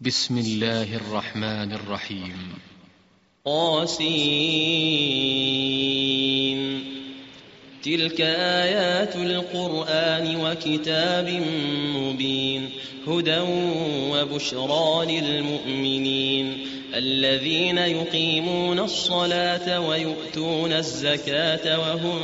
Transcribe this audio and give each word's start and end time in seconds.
بسم 0.00 0.38
الله 0.38 0.96
الرحمن 0.96 1.72
الرحيم. 1.72 2.58
قاسين 3.44 4.04
تلك 7.84 8.20
آيات 8.20 9.16
القرآن 9.16 10.36
وكتاب 10.36 11.42
مبين 11.96 12.70
هدى 13.06 13.40
وبشرى 14.10 15.20
للمؤمنين. 15.20 16.66
الذين 16.94 17.78
يقيمون 17.78 18.78
الصلاة 18.78 19.80
ويؤتون 19.80 20.72
الزكاة 20.72 21.78
وهم 21.78 22.20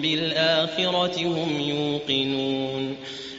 بالآخرة 0.00 1.26
هم 1.26 1.60
يوقنون. 1.60 2.96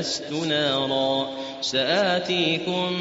آنست 0.00 0.32
نارا. 0.32 1.28
سآتيكم 1.60 2.92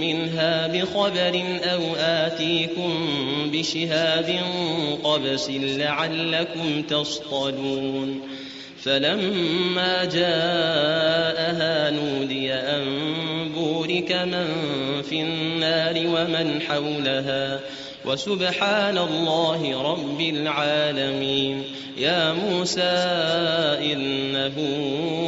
منها 0.00 0.66
بخبر 0.66 1.42
أو 1.64 1.80
آتيكم 1.96 3.06
بشهاب 3.52 4.40
قبس 5.04 5.50
لعلكم 5.50 6.82
تصطلون. 6.82 8.20
فلما 8.82 10.04
جاءها 10.04 11.90
نودي 11.90 12.54
أن 12.54 13.41
بورك 13.82 14.12
من 14.12 14.46
في 15.02 15.20
النار 15.20 15.94
ومن 15.96 16.60
حولها. 16.60 17.60
وسبحان 18.04 18.98
الله 18.98 19.82
رب 19.82 20.20
العالمين. 20.20 21.64
يا 21.98 22.32
موسى 22.32 22.80
إنه 23.92 24.54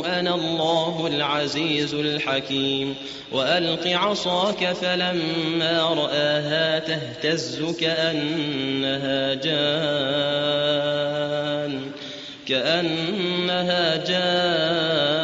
أنا 0.06 0.34
الله 0.34 1.06
العزيز 1.06 1.94
الحكيم. 1.94 2.94
وألق 3.32 3.86
عصاك 3.86 4.72
فلما 4.72 5.80
رآها 5.80 6.78
تهتز 6.78 7.76
كأنها 7.80 9.34
جان. 9.34 9.70
كأنها 12.48 13.96
جان. 13.96 15.23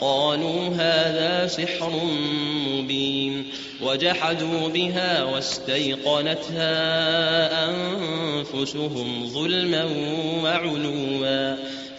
قالوا 0.00 0.68
هذا 0.68 1.46
سحر 1.46 1.90
مبين 2.66 3.46
وجحدوا 3.82 4.68
بها 4.68 5.24
واستيقنتها 5.24 6.70
أنفسهم 7.70 9.26
ظلما 9.26 9.84
وعلوا 10.42 10.76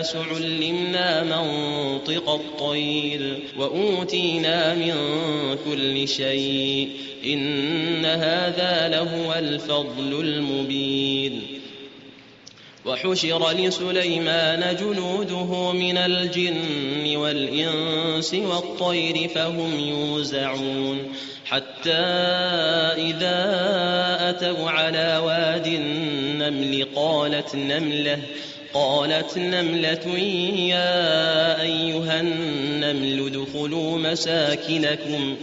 الناس 0.00 0.16
علمنا 0.16 1.22
منطق 1.22 2.28
الطير 2.30 3.38
وأوتينا 3.56 4.74
من 4.74 4.94
كل 5.64 6.08
شيء 6.08 6.90
إن 7.24 8.04
هذا 8.04 8.88
لهو 8.88 9.34
الفضل 9.34 10.20
المبين 10.20 11.42
وحشر 12.84 13.50
لسليمان 13.50 14.76
جنوده 14.76 15.72
من 15.72 15.96
الجن 15.96 17.16
والإنس 17.16 18.34
والطير 18.34 19.28
فهم 19.28 19.80
يوزعون 19.80 20.98
حتى 21.44 22.00
إذا 23.10 23.36
أتوا 24.30 24.70
على 24.70 25.20
واد 25.24 25.66
النمل 25.66 26.86
قالت 26.94 27.54
نملة 27.54 28.18
قالت 28.74 29.38
نملة 29.38 30.18
يا 30.58 31.62
أيها 31.62 32.20
النمل 32.20 33.26
ادخلوا 33.26 33.98
مساكنكم 33.98 35.36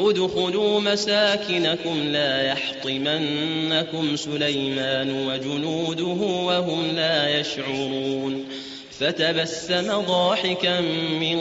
ادخلوا 0.00 0.80
مساكنكم 0.80 2.08
لا 2.08 2.42
يحطمنكم 2.42 4.16
سليمان 4.16 5.26
وجنوده 5.26 6.24
وهم 6.24 6.96
لا 6.96 7.40
يشعرون. 7.40 8.44
فتبسم 9.00 10.00
ضاحكا 10.00 10.80
من 11.20 11.38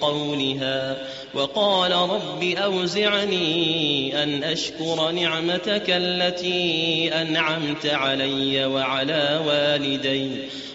قولها 0.00 0.96
وقال 1.34 1.92
رب 1.92 2.42
أوزعني 2.42 4.22
أن 4.22 4.44
أشكر 4.44 5.10
نعمتك 5.10 5.84
التي 5.88 7.10
أنعمت 7.14 7.86
علي 7.86 8.64
وعلى 8.64 9.40
والدي. 9.46 10.30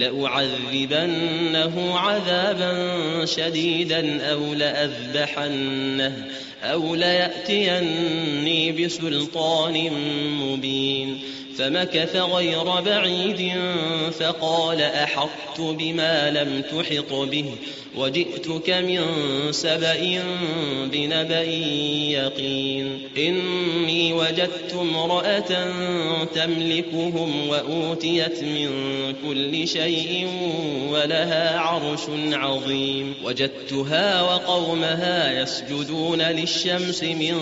لأعذبنه 0.00 1.98
عذابا 1.98 3.24
شديدا 3.24 4.22
أو 4.32 4.54
لأذبحنه 4.54 6.26
أو 6.62 6.94
ليأتيني 6.94 8.72
بسلطان 8.72 9.90
مبين 10.40 11.20
فمكث 11.58 12.16
غير 12.16 12.64
بعيد 12.80 13.52
فقال 14.20 14.82
أحطت 14.82 15.60
بما 15.60 16.30
لم 16.30 16.62
تحط 16.62 17.12
به 17.12 17.54
وجئتك 17.96 18.70
من 18.70 19.00
سبأ 19.50 20.22
بنبأ 20.92 21.42
يقين. 22.10 23.08
إني 23.18 24.12
وجدت 24.12 24.74
امرأة 24.80 25.72
تملكهم 26.34 27.48
وأوتيت 27.48 28.42
من 28.42 28.70
كل 29.28 29.68
شيء 29.68 30.28
ولها 30.90 31.58
عرش 31.58 32.00
عظيم. 32.32 33.14
وجدتها 33.24 34.22
وقومها 34.22 35.42
يسجدون 35.42 36.22
للشمس 36.22 37.02
من 37.02 37.34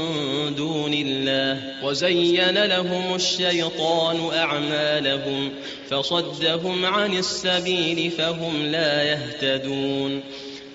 دون 0.56 0.94
الله. 0.94 1.60
وزين 1.84 2.64
لهم 2.64 3.14
الشيطان 3.14 4.30
أعمالهم 4.32 5.50
فصدهم 5.90 6.84
عن 6.84 7.16
السبيل 7.16 8.10
فهم 8.10 8.66
لا 8.66 9.02
يهتدون. 9.02 10.22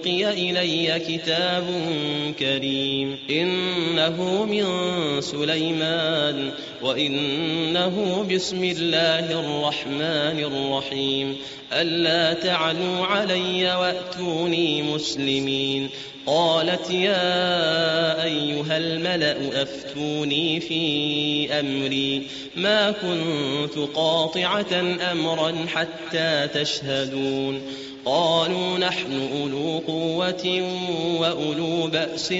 ألقي 0.00 0.50
إلي 0.50 1.00
كتاب 1.08 1.64
كريم. 2.38 3.18
إنه 3.30 4.44
من 4.44 4.64
سليمان 5.20 6.50
وإنه 6.82 8.26
بسم 8.34 8.64
الله 8.64 9.40
الرحمن 9.40 10.44
الرحيم. 10.44 11.36
ألا 11.72 12.32
تعلوا 12.32 13.06
علي 13.06 13.74
وأتوني 13.74 14.82
مسلمين. 14.82 15.88
قالت 16.26 16.90
يا 16.90 18.24
أيها 18.24 18.76
الملأ 18.76 19.62
أفتوني 19.62 20.60
في 20.60 21.52
أمري. 21.60 22.22
ما 22.56 22.90
كنت 22.90 23.88
قاطعة 23.94 24.96
أمرا 25.12 25.54
حتى 25.74 26.48
تشهدون. 26.54 27.62
قالوا 28.04 28.78
نحن 28.78 29.28
أولو 29.32 29.78
قوة 29.78 30.62
وأولو 31.20 31.86
بأس 31.86 32.34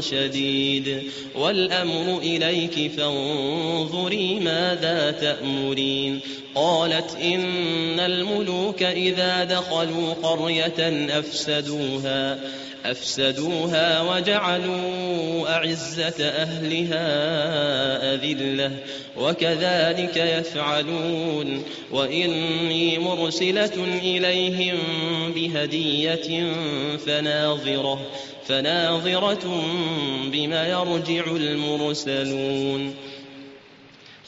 شديد 0.00 1.02
والأمر 1.34 2.18
إليك 2.18 2.90
فانظري 2.90 4.40
ماذا 4.40 5.10
تأمرين 5.10 6.20
قالت 6.54 7.16
إن 7.22 8.00
الملوك 8.00 8.82
إذا 8.82 9.44
دخلوا 9.44 10.14
قرية 10.22 11.08
أفسدوها 11.18 12.38
أفسدوها 12.84 14.02
وجعلوا 14.02 15.48
أعزة 15.48 16.24
أهلها 16.28 17.04
أذلة 18.14 18.70
وكذلك 19.20 20.16
يفعلون. 20.16 21.62
وإني 21.92 22.98
مرسلة 22.98 23.84
إليهم 24.02 24.78
بهدية 25.34 26.52
فناظرة 27.06 28.00
فناظرة 28.48 29.64
بما 30.32 30.68
يرجع 30.68 31.36
المرسلون. 31.36 32.94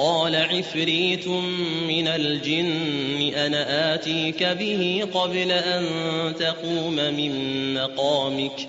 قال 0.00 0.36
عفريت 0.36 1.28
من 1.88 2.08
الجن 2.08 3.34
أنا 3.34 3.94
آتيك 3.94 4.42
به 4.42 5.08
قبل 5.14 5.52
أن 5.52 5.84
تقوم 6.38 6.94
من 6.94 7.34
مقامك 7.74 8.68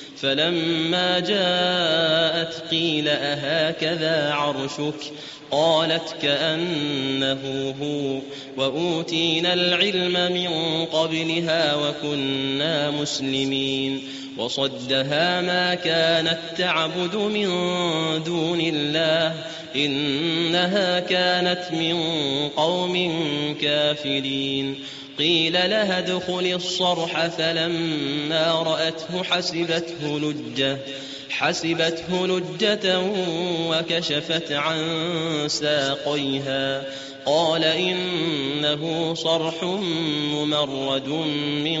فلما 0.21 1.19
جاءت 1.19 2.63
قيل 2.71 3.07
أهكذا 3.07 4.33
عرشك؟ 4.33 5.11
قالت 5.51 6.15
كأنه 6.21 7.73
هو. 7.81 8.19
وأوتينا 8.57 9.53
العلم 9.53 10.31
من 10.31 10.85
قبلها 10.85 11.75
وكنا 11.75 12.91
مسلمين. 12.91 14.01
وصدها 14.37 15.41
ما 15.41 15.75
كانت 15.75 16.39
تعبد 16.57 17.15
من 17.15 17.47
دون 18.23 18.61
الله. 18.61 19.35
إنها 19.75 20.99
كانت 20.99 21.63
من 21.71 21.97
قوم 22.49 23.15
كافرين. 23.61 24.75
قيل 25.19 25.53
لها 25.53 25.99
ادخل 25.99 26.51
الصرح 26.55 27.27
فلما 27.27 28.51
رأته 28.51 29.23
حسبته 29.23 30.19
لجة 30.19 30.77
حسبته 31.29 32.27
لجة 32.27 32.99
وكشفت 33.69 34.51
عن 34.51 34.79
ساقيها. 35.47 36.83
قال 37.25 37.63
إنه 37.63 39.13
صرح 39.13 39.63
ممرد 40.33 41.07
من 41.63 41.79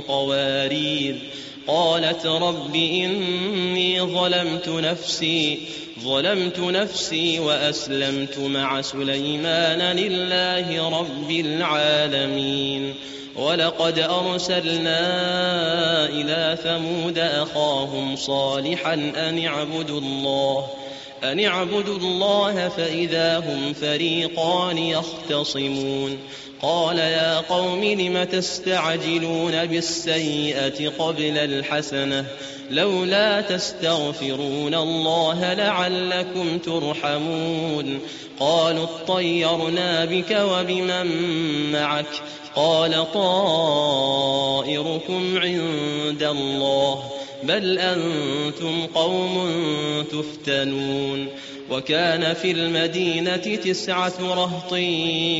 قوارير. 0.00 1.16
قالت 1.66 2.26
رب 2.26 2.74
إني 2.74 4.00
ظلمت 4.00 4.68
نفسي 4.68 5.58
ظلمت 6.00 6.58
نفسي 6.58 7.40
وأسلمت 7.40 8.38
مع 8.38 8.80
سليمان 8.80 9.96
لله 9.96 10.98
رب 10.98 11.30
العالمين. 11.30 12.94
ولقد 13.36 13.98
أرسلنا 13.98 15.00
إلى 16.08 16.58
ثمود 16.64 17.18
أخاهم 17.18 18.16
صالحا 18.16 18.94
أن 19.16 19.44
اعبدوا 19.46 20.00
الله 20.00 20.66
أن 21.24 21.40
اعبدوا 21.40 21.96
الله 21.96 22.68
فإذا 22.68 23.38
هم 23.38 23.72
فريقان 23.72 24.78
يختصمون 24.78 26.18
قال 26.62 26.98
يا 26.98 27.38
قوم 27.38 27.84
لم 27.84 28.24
تستعجلون 28.24 29.66
بالسيئة 29.66 30.88
قبل 30.88 31.38
الحسنة 31.38 32.26
لولا 32.70 33.40
تستغفرون 33.40 34.74
الله 34.74 35.54
لعلكم 35.54 36.58
ترحمون 36.58 38.00
قالوا 38.40 38.84
اطيرنا 38.84 40.04
بك 40.04 40.30
وبمن 40.40 41.06
معك 41.72 42.06
قال 42.56 43.12
طائركم 43.12 44.02
عند 45.38 46.22
الله 46.22 47.21
بل 47.42 47.78
أنتم 47.78 48.86
قوم 48.94 49.52
تفتنون 50.12 51.26
وكان 51.70 52.34
في 52.34 52.50
المدينة 52.50 53.36
تسعة 53.36 54.14
رهط 54.20 54.74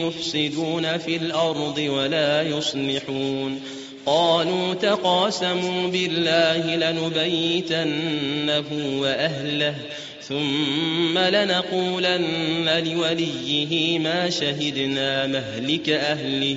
يفسدون 0.07 0.99
في 0.99 1.17
الأرض 1.17 1.79
ولا 1.79 2.43
يصلحون. 2.43 3.61
قالوا 4.07 4.75
تقاسموا 4.75 5.89
بالله 5.89 6.77
لنبيتنه 6.77 8.65
وأهله 9.01 9.75
ثم 10.23 11.19
لنقولن 11.19 12.83
لوليه 12.87 13.99
ما 13.99 14.31
شهدنا 14.31 15.27
مهلك 15.27 15.89
أهله. 15.89 16.57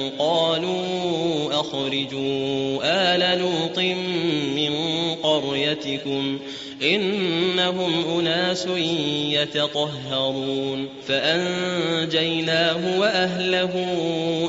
أخرجوا 1.71 2.79
آل 2.83 3.39
لوط 3.39 3.79
من 4.55 4.73
قريتكم 5.23 6.39
إنهم 6.81 8.19
أناس 8.19 8.67
يتطهرون 9.31 10.89
فأنجيناه 11.07 12.99
وأهله 12.99 13.73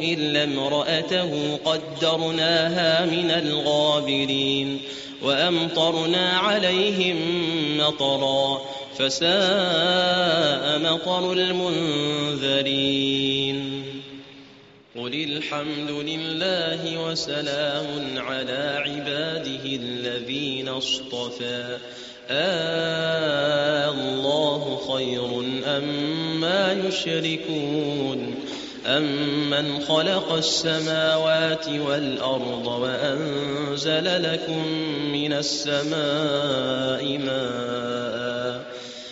إلا 0.03 0.45
امرأته 0.45 1.59
قدرناها 1.65 3.07
من 3.07 3.31
الغابرين 3.31 4.81
وأمطرنا 5.23 6.31
عليهم 6.31 7.17
مطرا 7.79 8.61
فساء 8.99 10.79
مطر 10.79 11.33
المنذرين 11.33 12.93
قل 14.97 15.15
الحمد 15.15 15.91
لله 15.91 17.09
وسلام 17.09 18.19
على 18.19 18.83
عباده 18.87 19.65
الذين 19.65 20.69
اصطفى 20.69 21.79
آه 22.31 23.91
الله 23.91 24.81
خير 24.93 25.41
أم 25.77 26.41
ما 26.41 26.73
يشركون 26.73 28.35
أمن 28.87 29.81
خلق 29.81 30.33
السماوات 30.33 31.69
والأرض 31.69 32.67
وأنزل 32.67 34.33
لكم 34.33 34.67
من 35.13 35.33
السماء 35.33 37.19
ماء 37.19 38.65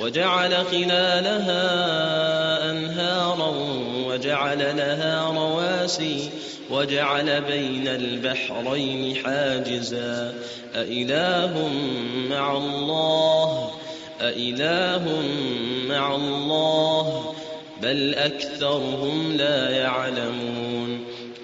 وجعل 0.00 0.54
خلالها 0.54 1.60
أنهارا 2.70 3.54
وجعل 4.06 4.58
لها 4.58 5.30
رواسي 5.30 6.30
وجعل 6.70 7.40
بين 7.40 7.88
البحرين 7.88 9.16
حاجزا 9.16 10.34
أإله 10.74 11.70
مع 12.30 12.56
الله 12.56 13.70
أإله 14.20 15.22
مع 15.88 16.14
الله 16.14 17.34
بل 17.82 18.14
أكثرهم 18.14 19.36
لا 19.36 19.70
يعلمون 19.70 21.04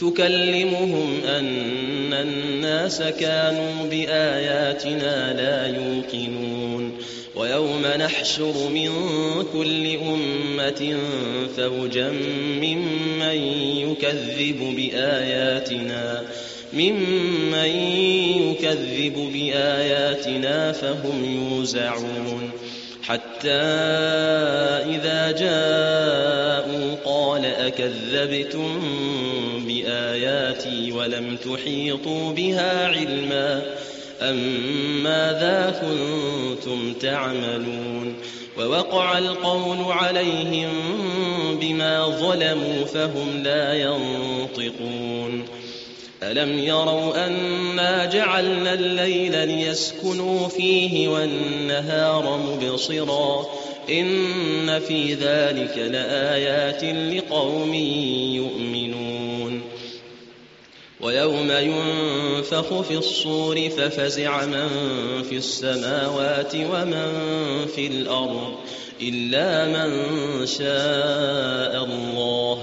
تكلمهم 0.00 1.20
أن 1.24 2.12
الناس 2.12 3.02
كانوا 3.02 3.86
بآياتنا 3.90 5.32
لا 5.32 5.66
يوقنون. 5.66 6.92
ويوم 7.36 7.82
نحشر 7.98 8.68
من 8.74 8.90
كل 9.52 9.96
أمة 9.96 10.96
فوجا 11.56 12.10
ممن 12.60 13.36
يكذب 13.76 14.74
بآياتنا 14.76 16.22
ممن 16.72 17.70
يكذب 18.50 19.30
بآياتنا 19.32 20.72
فهم 20.72 21.24
يوزعون. 21.24 22.50
حتى 23.02 23.62
إذا 24.94 25.30
جاءوا 25.30 26.94
قال 27.04 27.44
أكذبتم 27.44 28.80
بآياتي 29.90 30.92
ولم 30.92 31.36
تحيطوا 31.36 32.32
بها 32.32 32.86
علما 32.86 33.62
أم 34.20 34.36
ماذا 35.02 35.80
كنتم 35.82 36.92
تعملون 36.94 38.14
ووقع 38.58 39.18
القول 39.18 39.92
عليهم 39.92 40.70
بما 41.60 42.06
ظلموا 42.06 42.84
فهم 42.84 43.42
لا 43.42 43.74
ينطقون 43.74 45.44
ألم 46.22 46.58
يروا 46.58 47.26
أنا 47.26 48.04
جعلنا 48.04 48.74
الليل 48.74 49.48
ليسكنوا 49.48 50.48
فيه 50.48 51.08
والنهار 51.08 52.38
مبصرا 52.38 53.46
إن 53.90 54.80
في 54.80 55.14
ذلك 55.14 55.78
لآيات 55.78 56.84
لقوم 56.84 57.74
يؤمنون 58.34 59.59
ويوم 61.02 61.50
ينفخ 61.50 62.80
في 62.80 62.94
الصور 62.94 63.70
ففزع 63.70 64.46
من 64.46 64.68
في 65.22 65.36
السماوات 65.36 66.54
ومن 66.54 67.06
في 67.74 67.86
الأرض 67.86 68.54
إلا 69.02 69.64
من 69.68 70.46
شاء 70.46 71.84
الله 71.84 72.62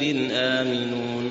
آمنون 0.31 1.30